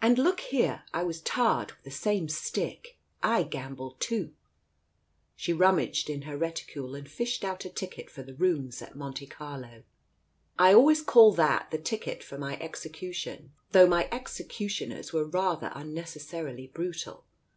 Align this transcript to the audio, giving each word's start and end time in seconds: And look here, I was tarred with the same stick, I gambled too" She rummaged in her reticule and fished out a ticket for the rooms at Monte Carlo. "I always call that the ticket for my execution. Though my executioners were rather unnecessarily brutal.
And 0.00 0.18
look 0.18 0.38
here, 0.38 0.84
I 0.94 1.02
was 1.02 1.20
tarred 1.20 1.72
with 1.72 1.82
the 1.82 1.90
same 1.90 2.28
stick, 2.28 2.96
I 3.24 3.42
gambled 3.42 3.98
too" 3.98 4.32
She 5.34 5.52
rummaged 5.52 6.08
in 6.08 6.22
her 6.22 6.36
reticule 6.38 6.94
and 6.94 7.10
fished 7.10 7.42
out 7.42 7.64
a 7.64 7.68
ticket 7.68 8.08
for 8.08 8.22
the 8.22 8.36
rooms 8.36 8.80
at 8.82 8.94
Monte 8.94 9.26
Carlo. 9.26 9.82
"I 10.60 10.72
always 10.72 11.02
call 11.02 11.32
that 11.32 11.72
the 11.72 11.78
ticket 11.78 12.22
for 12.22 12.38
my 12.38 12.56
execution. 12.60 13.50
Though 13.72 13.88
my 13.88 14.08
executioners 14.12 15.12
were 15.12 15.26
rather 15.26 15.72
unnecessarily 15.74 16.68
brutal. 16.68 17.24